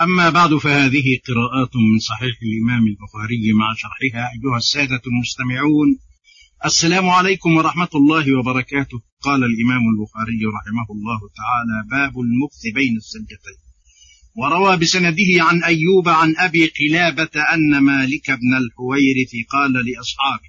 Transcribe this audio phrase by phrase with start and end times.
[0.00, 5.98] أما بعد فهذه قراءات من صحيح الإمام البخاري مع شرحها أيها السادة المستمعون.
[6.64, 9.00] السلام عليكم ورحمة الله وبركاته.
[9.20, 13.58] قال الإمام البخاري رحمه الله تعالى باب المكث بين السجدتين.
[14.36, 20.48] وروى بسنده عن أيوب عن أبي قلابة أن مالك بن الحويرث قال لأصحابه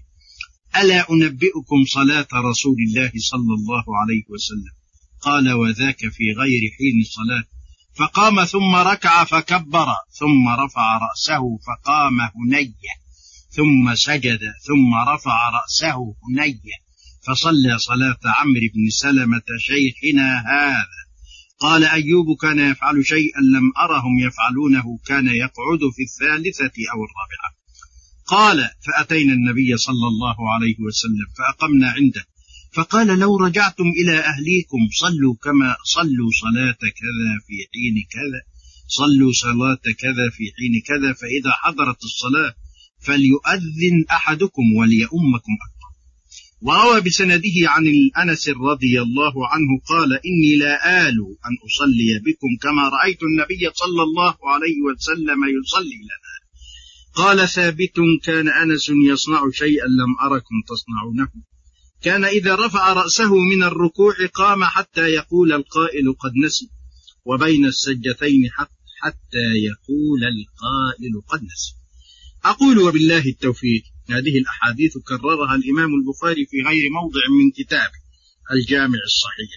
[0.82, 4.74] ألا أنبئكم صلاة رسول الله صلى الله عليه وسلم؟
[5.22, 7.59] قال وذاك في غير حين الصلاة.
[8.00, 9.88] فقام ثم ركع فكبر
[10.20, 12.94] ثم رفع رأسه فقام هنية
[13.50, 16.78] ثم سجد ثم رفع رأسه هنية.
[17.28, 21.00] فصلى صلاة عمرو بن سلمة شيخنا هذا.
[21.60, 27.50] قال أيوب كان يفعل شيئا لم أرهم يفعلونه كان يقعد في الثالثة أو الرابعة.
[28.26, 32.26] قال فأتينا النبي صلى الله عليه وسلم فأقمنا عنده.
[32.72, 38.42] فقال لو رجعتم إلى أهليكم صلوا كما صلوا صلاة كذا في حين كذا
[38.88, 42.54] صلوا صلاة كذا في حين كذا فإذا حضرت الصلاة
[43.00, 45.90] فليؤذن أحدكم وليؤمكم أكبر.
[46.62, 51.18] وروى بسنده عن الأنس رضي الله عنه قال إني لا آل
[51.48, 56.36] أن أصلي بكم كما رأيت النبي صلى الله عليه وسلم يصلي لنا.
[57.14, 61.32] قال ثابت كان أنس يصنع شيئا لم أركم تصنعونه.
[62.02, 66.70] كان إذا رفع رأسه من الركوع قام حتى يقول القائل قد نسي
[67.26, 68.50] وبين السجتين
[69.02, 71.74] حتى يقول القائل قد نسي.
[72.44, 78.00] أقول وبالله التوفيق هذه الأحاديث كررها الإمام البخاري في غير موضع من كتابه
[78.52, 79.52] الجامع الصحيح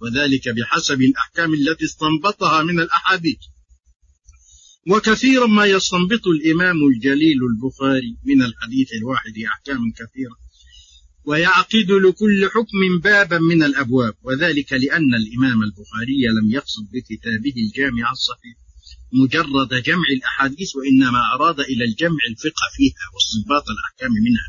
[0.00, 3.38] وذلك بحسب الأحكام التي استنبطها من الأحاديث.
[4.88, 10.36] وكثيرا ما يستنبط الإمام الجليل البخاري من الحديث الواحد أحكام كثيرة.
[11.24, 18.56] ويعقد لكل حكم بابا من الأبواب وذلك لأن الإمام البخاري لم يقصد بكتابه الجامع الصحيح
[19.12, 24.48] مجرد جمع الأحاديث وإنما أراد إلى الجمع الفقه فيها واستنباط الأحكام منها.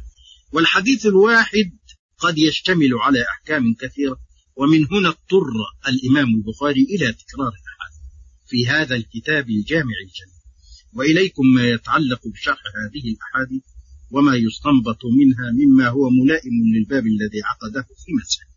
[0.52, 1.72] والحديث الواحد
[2.18, 4.20] قد يشتمل على أحكام كثيرة
[4.56, 5.54] ومن هنا اضطر
[5.88, 8.04] الإمام البخاري إلى تكرار الأحاديث
[8.48, 10.44] في هذا الكتاب الجامع الجليل.
[10.94, 13.64] وإليكم ما يتعلق بشرح هذه الأحاديث.
[14.12, 18.54] وما يستنبط منها مما هو ملائم للباب الذي عقده في مسألة.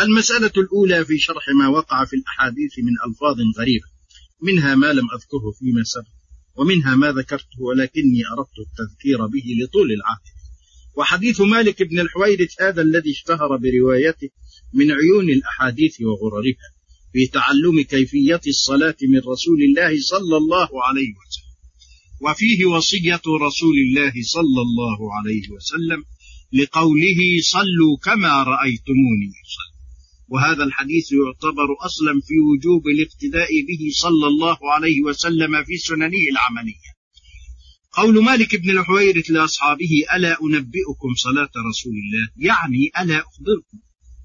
[0.00, 3.86] المسألة الأولى في شرح ما وقع في الأحاديث من ألفاظ غريبة
[4.42, 6.12] منها ما لم أذكره فيما سبق
[6.56, 10.32] ومنها ما ذكرته ولكني أردت التذكير به لطول العهد
[10.96, 14.28] وحديث مالك بن الحويرث هذا الذي اشتهر بروايته
[14.74, 16.68] من عيون الأحاديث وغررها
[17.12, 21.41] في تعلم كيفية الصلاة من رسول الله صلى الله عليه وسلم.
[22.24, 26.04] وفيه وصية رسول الله صلى الله عليه وسلم
[26.52, 29.32] لقوله صلوا كما رأيتموني
[30.28, 36.90] وهذا الحديث يعتبر أصلا في وجوب الاقتداء به صلى الله عليه وسلم في سننه العملية.
[37.92, 43.78] قول مالك بن الحويرث لأصحابه ألا أنبئكم صلاة رسول الله؟ يعني ألا أخبركم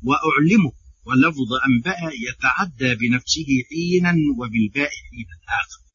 [0.08, 5.87] وأعلمكم ولفظ أنبأ يتعدى بنفسه حينا وبالباء حينا آخر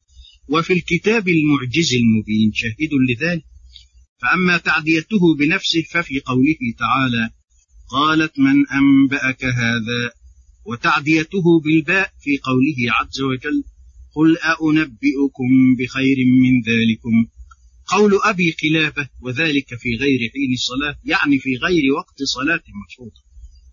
[0.49, 2.51] وفي الكتاب المعجز المبين.
[2.53, 3.43] شاهد لذلك.
[4.21, 7.29] فأما تعديته بنفسه ففي قوله تعالى
[7.89, 10.11] قالت من أنبأك هذا؟
[10.65, 13.63] وتعديته بالباء في قوله عز وجل
[14.15, 17.33] قل أنبئكم بخير من ذلكم.
[17.87, 23.21] قول أبي قلابة وذلك في غير حين الصلاة يعني في غير وقت صلاة مشروطة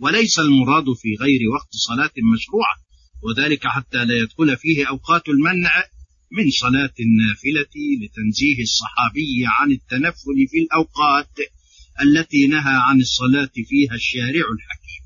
[0.01, 2.77] وليس المراد في غير وقت صلاة مشروعة
[3.23, 5.71] وذلك حتى لا يدخل فيه أوقات المنع
[6.33, 11.35] من صلاة النافلة لتنزيه الصحابي عن التنفل في الأوقات
[12.03, 15.03] التي نهى عن الصلاة فيها الشارع الحكيم.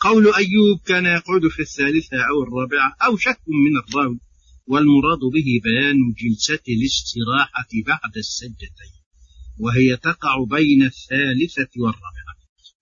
[0.00, 4.20] قول أيوب كان يقعد في الثالثة أو الرابعة أو شك من الراوي
[4.66, 8.94] والمراد به بيان جلسة الاستراحة بعد السجدتين
[9.58, 12.32] وهي تقع بين الثالثة والرابعة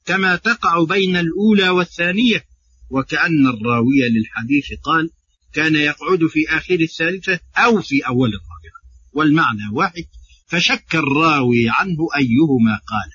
[0.04, 2.44] كما تقع بين الأولى والثانية
[2.90, 5.10] وكأن الراوي للحديث قال
[5.52, 8.80] كان يقعد في آخر الثالثة أو في أول الرابعة.
[9.12, 10.04] والمعنى واحد
[10.46, 13.10] فشك الراوي عنه أيهما قال.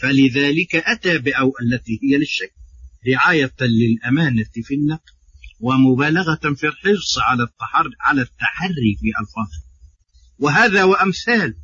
[0.00, 2.52] فلذلك أتى بأو التي هي للشك
[3.08, 5.12] رعاية للأمانة في النقل
[5.60, 9.68] ومبالغة في الحرص على التحري على التحري في ألفاظه.
[10.38, 11.54] وهذا وأمثال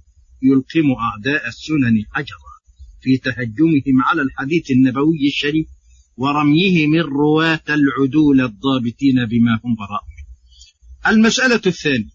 [0.43, 2.55] يلقم أعداء السنن حجرا
[3.01, 5.67] في تهجمهم على الحديث النبوي الشريف
[6.17, 10.14] ورميهم الرواة العدول الضابطين بما هم براء
[11.07, 12.15] المسألة الثانية.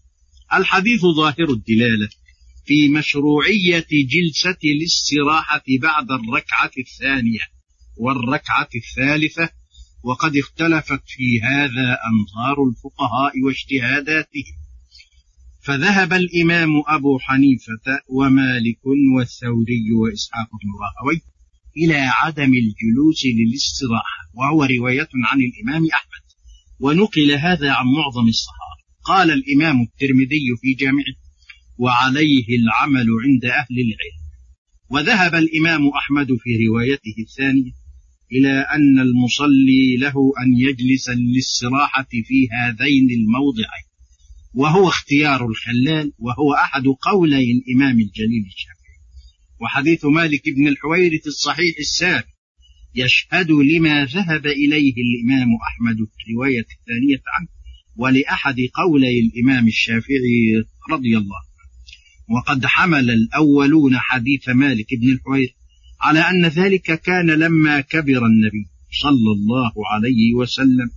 [0.54, 2.08] الحديث ظاهر الدلالة
[2.66, 7.40] في مشروعية جلسة الاستراحة بعد الركعة الثانية
[7.96, 9.48] والركعة الثالثة
[10.04, 14.56] وقد اختلفت في هذا أنظار الفقهاء واجتهاداتهم.
[15.62, 18.80] فذهب الإمام أبو حنيفة ومالك
[19.16, 21.20] والثوري وإسحاق بن راهوي
[21.76, 26.24] إلى عدم الجلوس للاستراحة وهو رواية عن الإمام أحمد
[26.80, 28.79] ونقل هذا عن معظم الصحابة.
[29.10, 31.16] قال الإمام الترمذي في جامعه
[31.78, 34.20] وعليه العمل عند أهل العلم.
[34.90, 37.72] وذهب الإمام أحمد في روايته الثانية
[38.32, 43.86] إلى أن المصلي له أن يجلس للاستراحة في هذين الموضعين
[44.54, 48.98] وهو اختيار الخلال وهو أحد قولي الإمام الجليل الشافعي.
[49.60, 52.26] وحديث مالك بن الحويرث الصحيح السابق
[52.94, 57.59] يشهد لما ذهب إليه الإمام أحمد في الرواية الثانية عنه.
[58.00, 61.40] ولأحد قولي الإمام الشافعي رضي الله
[62.28, 65.50] وقد حمل الأولون حديث مالك بن الحويرث
[66.00, 68.66] على أن ذلك كان لما كبر النبي
[69.02, 70.90] صلى الله عليه وسلم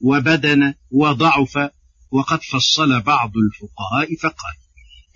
[0.00, 1.70] وبدن وضعف
[2.10, 4.56] وقد فصل بعض الفقهاء فقال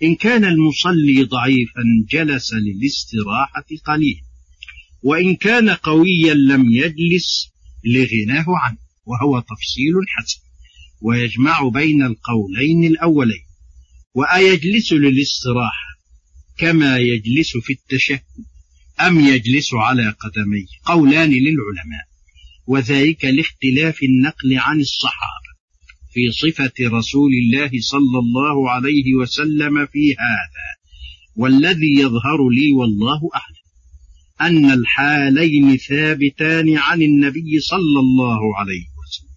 [0.03, 4.21] إن كان المصلي ضعيفا جلس للاستراحة قليلا
[5.03, 7.51] وإن كان قويا لم يجلس
[7.85, 10.44] لغناه عنه وهو تفصيل حسن.
[11.05, 13.45] ويجمع بين القولين الأولين
[14.13, 15.95] وأيجلس للاستراحة
[16.57, 18.21] كما يجلس في التشهد
[18.99, 22.05] أم يجلس على قدميه قولان للعلماء.
[22.67, 25.51] وذلك لاختلاف النقل عن الصحابة
[26.13, 30.67] في صفة رسول الله صلى الله عليه وسلم في هذا
[31.35, 33.65] والذي يظهر لي والله أعلم
[34.41, 39.34] أن الحالين ثابتان عن النبي صلى الله عليه وسلم.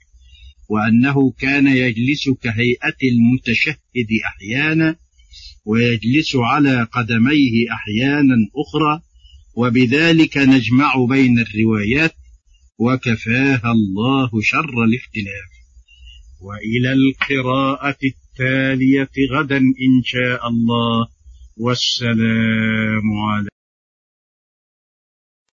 [0.69, 4.97] وأنه كان يجلس كهيئة المتشهد أحيانا
[5.65, 9.03] ويجلس على قدميه أحيانا أخرى
[9.57, 12.15] وبذلك نجمع بين الروايات
[12.79, 15.49] وكفاها الله شر الاختلاف.
[16.41, 21.09] وإلى القراءة التالية غدا إن شاء الله
[21.57, 23.58] والسلام عليكم.